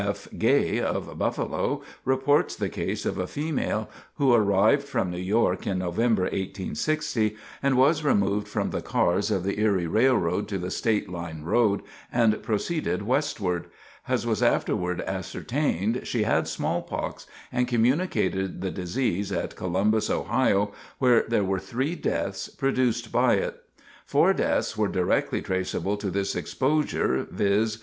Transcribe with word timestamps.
F. 0.03 0.27
Gay, 0.35 0.79
of 0.79 1.19
Buffalo, 1.19 1.83
reports 2.05 2.55
the 2.55 2.69
case 2.69 3.05
of 3.05 3.19
a 3.19 3.27
female, 3.27 3.87
who 4.15 4.33
arrived 4.33 4.81
from 4.87 5.11
New 5.11 5.19
York 5.19 5.67
in 5.67 5.77
November, 5.77 6.23
1860, 6.23 7.35
and 7.61 7.77
was 7.77 8.03
removed 8.03 8.47
from 8.47 8.71
the 8.71 8.81
cars 8.81 9.29
of 9.29 9.43
the 9.43 9.59
Erie 9.59 9.85
Railroad 9.85 10.47
to 10.47 10.57
the 10.57 10.71
State 10.71 11.07
Line 11.07 11.43
Road, 11.43 11.83
and 12.11 12.41
proceeded 12.41 13.03
westward. 13.03 13.67
As 14.07 14.25
was 14.25 14.41
afterward 14.41 15.01
ascertained, 15.01 16.01
she 16.07 16.23
had 16.23 16.47
smallpox, 16.47 17.27
and 17.51 17.67
communicated 17.67 18.61
the 18.61 18.71
disease 18.71 19.31
at 19.31 19.55
Columbus, 19.55 20.09
Ohio, 20.09 20.71
where 20.97 21.25
there 21.27 21.43
were 21.43 21.59
three 21.59 21.93
deaths 21.93 22.49
produced 22.49 23.11
by 23.11 23.35
it. 23.35 23.61
Four 24.07 24.33
deaths 24.33 24.75
were 24.75 24.87
directly 24.87 25.43
traceable 25.43 25.95
to 25.97 26.09
this 26.09 26.35
exposure, 26.35 27.27
viz. 27.29 27.77